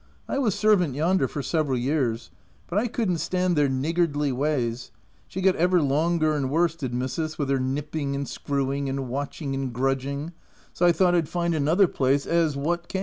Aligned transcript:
I 0.27 0.39
was 0.39 0.55
servant 0.55 0.95
yonder 0.95 1.27
for 1.27 1.43
several 1.43 1.77
years; 1.77 2.31
but 2.65 2.79
I 2.79 2.87
could'nt 2.87 3.19
stand 3.19 3.55
their 3.55 3.69
nig 3.69 3.97
gardly 3.97 4.31
ways— 4.33 4.89
she 5.27 5.41
got 5.41 5.55
ever 5.57 5.79
longer 5.79 6.33
and 6.35 6.49
worse 6.49 6.73
did 6.75 6.91
Missis, 6.91 7.37
with 7.37 7.51
her 7.51 7.59
nipping 7.59 8.15
and 8.15 8.27
screwing, 8.27 8.89
and 8.89 9.07
watching 9.09 9.53
and 9.53 9.71
grudging; 9.71 10.33
so 10.73 10.87
I 10.87 10.91
thought 10.91 11.13
I'd 11.13 11.29
find 11.29 11.53
another 11.53 11.87
place 11.87 12.25
as 12.25 12.57
what 12.57 12.87
came." 12.87 12.99